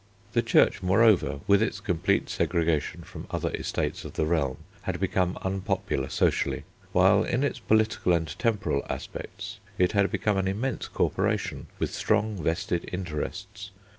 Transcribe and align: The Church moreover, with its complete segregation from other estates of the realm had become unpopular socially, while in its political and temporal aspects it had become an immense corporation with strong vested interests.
The 0.33 0.41
Church 0.41 0.81
moreover, 0.81 1.41
with 1.45 1.61
its 1.61 1.79
complete 1.79 2.27
segregation 2.27 3.03
from 3.03 3.27
other 3.29 3.51
estates 3.53 4.03
of 4.03 4.13
the 4.13 4.25
realm 4.25 4.57
had 4.81 4.99
become 4.99 5.37
unpopular 5.43 6.09
socially, 6.09 6.63
while 6.91 7.23
in 7.23 7.43
its 7.43 7.59
political 7.59 8.11
and 8.13 8.27
temporal 8.39 8.83
aspects 8.89 9.59
it 9.77 9.91
had 9.91 10.09
become 10.11 10.37
an 10.37 10.47
immense 10.47 10.87
corporation 10.87 11.67
with 11.77 11.93
strong 11.93 12.35
vested 12.41 12.89
interests. 12.91 13.69